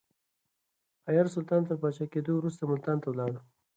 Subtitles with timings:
[1.07, 3.33] حيار سلطان تر پاچا کېدو وروسته ملتان ته ولاړ.